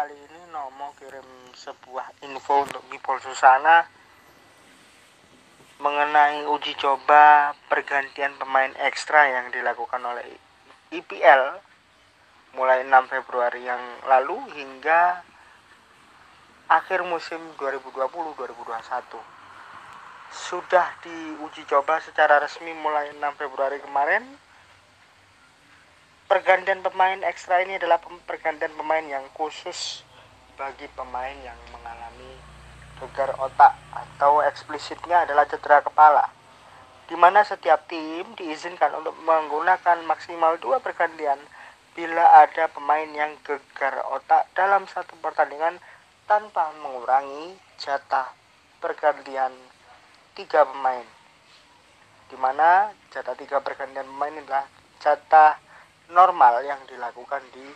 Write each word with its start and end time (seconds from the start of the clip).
kali 0.00 0.16
ini 0.16 0.48
Nomo 0.48 0.96
kirim 0.96 1.28
sebuah 1.52 2.24
info 2.24 2.64
untuk 2.64 2.80
Mipol 2.88 3.20
Susana 3.20 3.84
mengenai 5.76 6.48
uji 6.48 6.72
coba 6.80 7.52
pergantian 7.68 8.32
pemain 8.40 8.72
ekstra 8.80 9.28
yang 9.28 9.52
dilakukan 9.52 10.00
oleh 10.00 10.24
IPL 10.88 11.52
mulai 12.56 12.80
6 12.80 13.12
Februari 13.12 13.60
yang 13.60 13.84
lalu 14.08 14.40
hingga 14.56 15.20
akhir 16.72 17.04
musim 17.04 17.52
2020-2021 17.60 19.20
sudah 20.32 20.96
diuji 21.04 21.68
coba 21.68 22.00
secara 22.00 22.40
resmi 22.40 22.72
mulai 22.72 23.12
6 23.12 23.20
Februari 23.36 23.76
kemarin 23.84 24.24
pergantian 26.30 26.78
pemain 26.78 27.18
ekstra 27.26 27.66
ini 27.66 27.74
adalah 27.74 27.98
pergantian 28.22 28.70
pemain 28.78 29.02
yang 29.02 29.26
khusus 29.34 30.06
bagi 30.54 30.86
pemain 30.94 31.34
yang 31.42 31.58
mengalami 31.74 32.38
gegar 33.02 33.34
otak 33.42 33.74
atau 33.90 34.38
eksplisitnya 34.46 35.26
adalah 35.26 35.50
cedera 35.50 35.82
kepala 35.82 36.30
di 37.10 37.18
mana 37.18 37.42
setiap 37.42 37.82
tim 37.90 38.22
diizinkan 38.38 38.94
untuk 39.02 39.18
menggunakan 39.26 40.06
maksimal 40.06 40.54
dua 40.62 40.78
pergantian 40.78 41.42
bila 41.98 42.46
ada 42.46 42.70
pemain 42.70 43.10
yang 43.10 43.34
gegar 43.42 43.98
otak 44.14 44.46
dalam 44.54 44.86
satu 44.86 45.18
pertandingan 45.18 45.82
tanpa 46.30 46.70
mengurangi 46.78 47.58
jatah 47.82 48.30
pergantian 48.78 49.50
tiga 50.38 50.62
pemain 50.62 51.02
di 52.30 52.38
mana 52.38 52.94
jatah 53.10 53.34
tiga 53.34 53.58
pergantian 53.58 54.06
pemain 54.06 54.38
adalah 54.38 54.70
jatah 55.02 55.58
normal 56.10 56.62
yang 56.66 56.78
dilakukan 56.90 57.42
di 57.54 57.66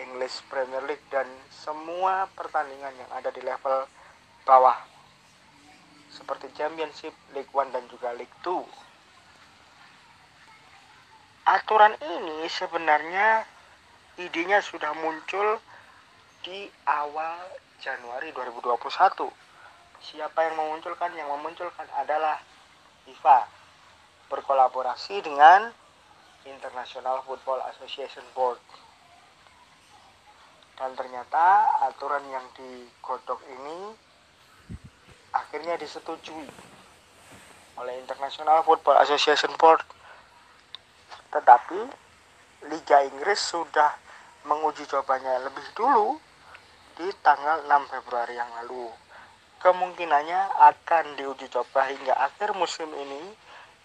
English 0.00 0.40
Premier 0.48 0.80
League 0.88 1.04
dan 1.12 1.28
semua 1.52 2.28
pertandingan 2.32 2.92
yang 2.96 3.10
ada 3.12 3.28
di 3.28 3.44
level 3.44 3.84
bawah 4.48 4.76
seperti 6.10 6.50
Championship, 6.56 7.14
League 7.36 7.52
One 7.52 7.70
dan 7.70 7.86
juga 7.86 8.10
League 8.16 8.32
Two. 8.42 8.64
Aturan 11.46 11.94
ini 11.98 12.46
sebenarnya 12.50 13.44
idenya 14.20 14.60
sudah 14.60 14.92
muncul 15.00 15.58
di 16.44 16.68
awal 16.86 17.40
Januari 17.80 18.32
2021. 18.32 18.80
Siapa 20.00 20.38
yang 20.48 20.54
memunculkan? 20.56 21.12
Yang 21.12 21.28
memunculkan 21.28 21.88
adalah 21.96 22.40
FIFA 23.04 23.48
berkolaborasi 24.30 25.26
dengan 25.26 25.74
International 26.48 27.20
Football 27.26 27.60
Association 27.74 28.24
Board. 28.32 28.60
Dan 30.80 30.96
ternyata 30.96 31.68
aturan 31.84 32.24
yang 32.32 32.46
digodok 32.56 33.44
ini 33.44 33.92
akhirnya 35.36 35.76
disetujui 35.76 36.48
oleh 37.76 37.94
International 38.00 38.64
Football 38.64 39.00
Association 39.04 39.52
Board. 39.60 39.84
Tetapi 41.30 41.80
Liga 42.68 43.04
Inggris 43.08 43.40
sudah 43.40 43.92
menguji 44.44 44.88
cobanya 44.88 45.40
lebih 45.44 45.64
dulu 45.76 46.16
di 46.96 47.08
tanggal 47.24 47.64
6 47.64 47.92
Februari 47.92 48.36
yang 48.36 48.48
lalu. 48.60 48.88
Kemungkinannya 49.60 50.40
akan 50.72 51.20
diuji 51.20 51.52
coba 51.52 51.88
hingga 51.92 52.16
akhir 52.16 52.56
musim 52.56 52.88
ini 52.96 53.36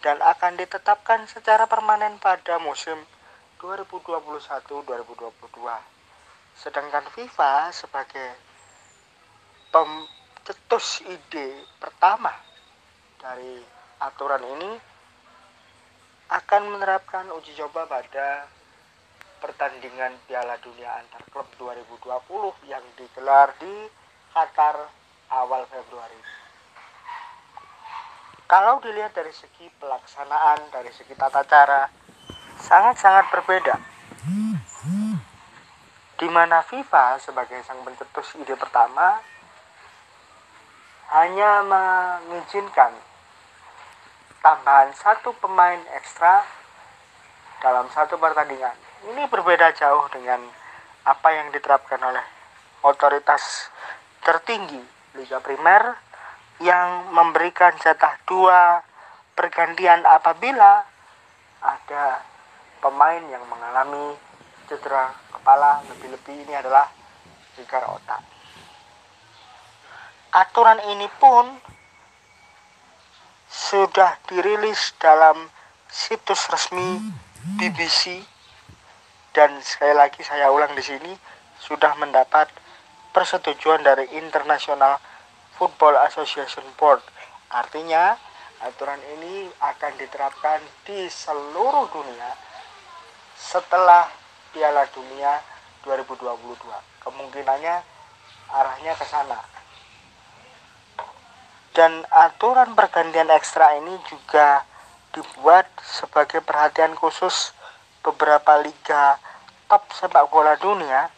dan 0.03 0.19
akan 0.19 0.59
ditetapkan 0.59 1.23
secara 1.29 1.69
permanen 1.69 2.19
pada 2.19 2.59
musim 2.59 2.99
2021-2022 3.61 5.95
Sedangkan 6.55 7.03
FIFA 7.11 7.67
sebagai 7.75 8.31
pemcetus 9.75 11.03
ide 11.03 11.67
pertama 11.83 12.31
dari 13.19 13.59
aturan 13.99 14.39
ini 14.55 14.71
akan 16.31 16.63
menerapkan 16.71 17.27
uji 17.35 17.59
coba 17.59 17.83
pada 17.91 18.47
pertandingan 19.43 20.15
Piala 20.25 20.55
Dunia 20.63 20.95
antar 20.95 21.21
klub 21.27 21.45
2020 21.59 22.71
yang 22.71 22.81
digelar 22.95 23.51
di 23.59 23.91
Qatar 24.31 24.79
awal 25.29 25.67
Februari. 25.67 26.44
Kalau 28.45 28.77
dilihat 28.77 29.17
dari 29.17 29.33
segi 29.33 29.65
pelaksanaan, 29.81 30.69
dari 30.69 30.93
segi 30.93 31.17
tata 31.17 31.41
cara, 31.49 31.89
sangat-sangat 32.61 33.25
berbeda 33.33 33.75
di 36.15 36.27
mana 36.31 36.63
FIFA 36.63 37.19
sebagai 37.19 37.59
sang 37.67 37.83
pencetus 37.83 38.39
ide 38.39 38.55
pertama 38.55 39.19
hanya 41.11 41.59
mengizinkan 41.67 42.95
tambahan 44.39 44.95
satu 44.95 45.35
pemain 45.43 45.81
ekstra 45.97 46.45
dalam 47.59 47.89
satu 47.91 48.15
pertandingan. 48.15 48.73
Ini 49.11 49.27
berbeda 49.27 49.75
jauh 49.75 50.07
dengan 50.09 50.39
apa 51.05 51.29
yang 51.35 51.51
diterapkan 51.51 51.99
oleh 52.01 52.23
otoritas 52.81 53.69
tertinggi 54.23 54.81
Liga 55.19 55.43
Primer 55.43 55.97
yang 56.63 57.11
memberikan 57.11 57.75
jatah 57.79 58.15
dua 58.23 58.79
pergantian 59.35 60.03
apabila 60.07 60.87
ada 61.59 62.23
pemain 62.79 63.23
yang 63.27 63.43
mengalami 63.51 64.15
cedera 64.69 65.11
kepala 65.35 65.83
lebih-lebih. 65.91 66.47
Ini 66.47 66.53
adalah 66.63 66.87
gegar 67.59 67.83
otak 67.91 68.35
aturan 70.35 70.83
ini 70.91 71.07
pun 71.15 71.47
sudah 73.47 74.19
dirilis 74.27 74.91
dalam 74.99 75.47
situs 75.87 76.51
resmi 76.51 76.99
BBC 77.55 78.19
dan 79.31 79.55
sekali 79.63 79.95
lagi 79.95 80.19
saya 80.27 80.51
ulang 80.51 80.75
di 80.75 80.83
sini 80.83 81.15
sudah 81.55 81.95
mendapat 81.95 82.51
persetujuan 83.15 83.79
dari 83.79 84.11
International 84.19 84.99
Football 85.55 85.99
Association 86.07 86.63
Board. 86.75 87.01
Artinya 87.51 88.15
aturan 88.63 88.99
ini 89.19 89.47
akan 89.59 89.93
diterapkan 89.99 90.59
di 90.87 91.07
seluruh 91.07 91.91
dunia 91.91 92.31
setelah 93.35 94.07
Piala 94.55 94.87
Dunia 94.91 95.39
2022. 95.83 97.03
Kemungkinannya 97.03 97.75
arahnya 98.51 98.93
ke 98.95 99.05
sana. 99.05 99.39
Dan 101.75 102.07
aturan 102.07 102.71
pergantian 102.71 103.27
ekstra 103.35 103.75
ini 103.75 103.99
juga 104.07 104.63
dibuat 105.11 105.67
sebagai 105.83 106.39
perhatian 106.39 106.95
khusus 106.95 107.51
beberapa 107.99 108.59
liga 108.63 109.19
top 109.67 109.83
sepak 109.91 110.31
bola 110.31 110.55
dunia 110.55 111.11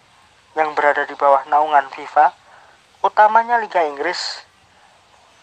yang 0.58 0.74
berada 0.74 1.06
di 1.06 1.14
bawah 1.14 1.46
naungan 1.46 1.86
FIFA, 1.94 2.34
utamanya 3.08 3.56
Liga 3.64 3.88
Inggris, 3.88 4.44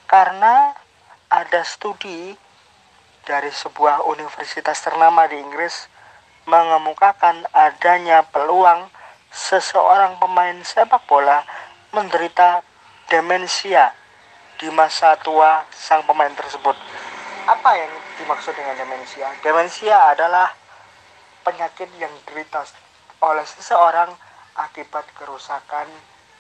karena 0.05 0.77
ada 1.33 1.65
studi 1.65 2.37
dari 3.25 3.49
sebuah 3.49 4.05
universitas 4.05 4.85
ternama 4.85 5.25
di 5.25 5.41
Inggris 5.41 5.89
mengemukakan 6.45 7.49
adanya 7.57 8.21
peluang 8.29 8.93
seseorang 9.33 10.21
pemain 10.21 10.61
sepak 10.61 11.09
bola 11.09 11.41
menderita 11.97 12.61
demensia 13.09 13.97
di 14.61 14.69
masa 14.69 15.17
tua 15.25 15.65
sang 15.73 16.05
pemain 16.05 16.31
tersebut. 16.37 16.77
Apa 17.49 17.71
yang 17.81 17.93
dimaksud 18.21 18.53
dengan 18.53 18.77
demensia? 18.77 19.33
Demensia 19.41 20.13
adalah 20.13 20.53
penyakit 21.49 21.89
yang 21.97 22.13
diderita 22.23 22.61
oleh 23.25 23.45
seseorang 23.49 24.13
akibat 24.53 25.09
kerusakan 25.17 25.89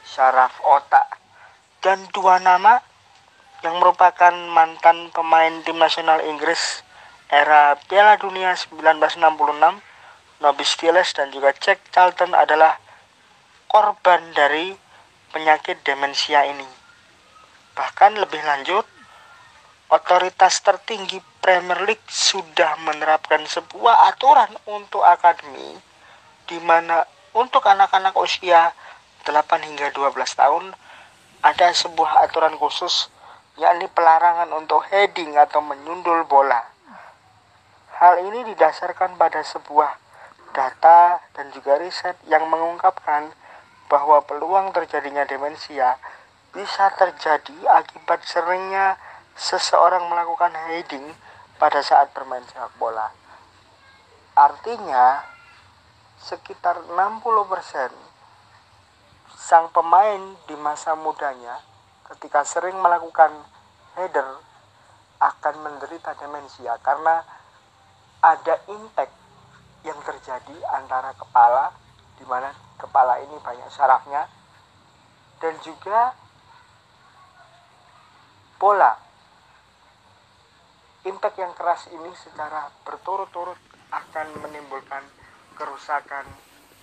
syaraf 0.05 0.61
otak. 0.61 1.19
Dan 1.81 2.05
dua 2.13 2.41
nama 2.41 2.81
yang 3.65 3.81
merupakan 3.81 4.33
mantan 4.53 5.09
pemain 5.11 5.53
tim 5.65 5.81
nasional 5.81 6.21
Inggris 6.29 6.85
era 7.33 7.75
Piala 7.89 8.21
Dunia 8.21 8.53
1966 8.53 9.25
Nobis 10.45 10.71
Stiles 10.77 11.17
dan 11.17 11.33
juga 11.33 11.57
Jack 11.57 11.89
Charlton 11.89 12.37
adalah 12.37 12.77
korban 13.65 14.21
dari 14.37 14.77
penyakit 15.33 15.81
demensia 15.83 16.45
ini. 16.45 16.69
Bahkan 17.75 18.21
lebih 18.21 18.45
lanjut, 18.45 18.87
otoritas 19.89 20.61
tertinggi 20.61 21.19
Premier 21.41 21.83
League 21.89 22.07
sudah 22.07 22.77
menerapkan 22.85 23.43
sebuah 23.49 24.13
aturan 24.15 24.53
untuk 24.69 25.03
akademi 25.03 25.81
di 26.45 26.61
mana 26.61 27.03
untuk 27.35 27.65
anak-anak 27.65 28.15
usia 28.21 28.71
8 29.25 29.41
hingga 29.65 29.89
12 29.97 30.13
tahun 30.37 30.77
ada 31.41 31.67
sebuah 31.73 32.29
aturan 32.29 32.57
khusus 32.61 33.09
yakni 33.57 33.89
pelarangan 33.93 34.51
untuk 34.53 34.85
heading 34.93 35.37
atau 35.41 35.65
menyundul 35.65 36.29
bola. 36.29 36.61
Hal 37.97 38.21
ini 38.21 38.53
didasarkan 38.53 39.17
pada 39.17 39.41
sebuah 39.41 39.97
data 40.53 41.25
dan 41.33 41.51
juga 41.57 41.79
riset 41.81 42.21
yang 42.29 42.47
mengungkapkan 42.51 43.33
bahwa 43.89 44.21
peluang 44.27 44.75
terjadinya 44.77 45.23
demensia 45.25 45.97
bisa 46.55 46.91
terjadi 46.95 47.55
akibat 47.81 48.23
seringnya 48.23 48.99
seseorang 49.35 50.07
melakukan 50.07 50.55
heading 50.71 51.15
pada 51.59 51.83
saat 51.83 52.11
bermain 52.15 52.43
sepak 52.47 52.71
bola. 52.79 53.11
Artinya, 54.35 55.23
sekitar 56.19 56.83
60% 56.91 58.14
sang 59.45 59.69
pemain 59.77 60.41
di 60.49 60.57
masa 60.57 60.97
mudanya 60.97 61.61
ketika 62.09 62.49
sering 62.49 62.81
melakukan 62.81 63.29
header 63.93 64.41
akan 65.21 65.55
menderita 65.61 66.17
demensia 66.17 66.81
karena 66.81 67.21
ada 68.25 68.57
impact 68.73 69.13
yang 69.85 70.01
terjadi 70.01 70.57
antara 70.73 71.13
kepala 71.13 71.77
di 72.17 72.25
mana 72.25 72.57
kepala 72.81 73.21
ini 73.21 73.37
banyak 73.45 73.69
sarafnya 73.69 74.25
dan 75.45 75.61
juga 75.61 76.17
bola 78.57 78.97
impact 81.05 81.37
yang 81.37 81.53
keras 81.53 81.93
ini 81.93 82.17
secara 82.17 82.73
berturut-turut 82.81 83.61
akan 83.93 84.41
menimbulkan 84.41 85.05
kerusakan 85.53 86.25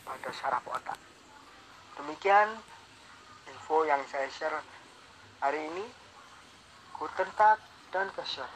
pada 0.05 0.29
saraf 0.29 0.61
otak. 0.69 1.10
Demikian 2.01 2.49
info 3.45 3.85
yang 3.85 4.01
saya 4.09 4.25
share 4.33 4.57
hari 5.37 5.61
ini. 5.69 5.85
Guten 6.97 7.29
Tag 7.37 7.61
dan 7.93 8.09
Kesher. 8.17 8.49